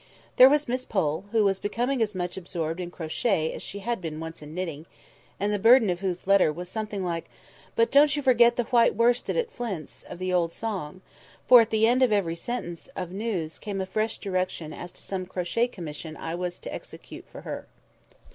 There 0.37 0.49
was 0.49 0.67
Miss 0.67 0.83
Pole, 0.83 1.25
who 1.31 1.43
was 1.43 1.59
becoming 1.59 2.01
as 2.01 2.15
much 2.15 2.35
absorbed 2.35 2.79
in 2.79 2.89
crochet 2.89 3.53
as 3.53 3.61
she 3.61 3.81
had 3.85 4.01
been 4.01 4.19
once 4.19 4.41
in 4.41 4.55
knitting, 4.55 4.87
and 5.39 5.53
the 5.53 5.59
burden 5.59 5.91
of 5.91 5.99
whose 5.99 6.25
letter 6.25 6.51
was 6.51 6.69
something 6.69 7.05
like, 7.05 7.25
"But 7.75 7.91
don't 7.91 8.15
you 8.15 8.23
forget 8.23 8.55
the 8.55 8.63
white 8.63 8.95
worsted 8.95 9.37
at 9.37 9.51
Flint's" 9.51 10.01
of 10.01 10.17
the 10.17 10.33
old 10.33 10.51
song; 10.51 11.01
for 11.47 11.61
at 11.61 11.69
the 11.69 11.85
end 11.85 12.01
of 12.01 12.11
every 12.11 12.35
sentence 12.35 12.89
of 12.95 13.11
news 13.11 13.59
came 13.59 13.79
a 13.79 13.85
fresh 13.85 14.17
direction 14.17 14.73
as 14.73 14.91
to 14.93 15.03
some 15.03 15.27
crochet 15.27 15.67
commission 15.67 16.15
which 16.15 16.23
I 16.23 16.33
was 16.33 16.57
to 16.57 16.73
execute 16.73 17.25
for 17.27 17.41
her. 17.41 17.67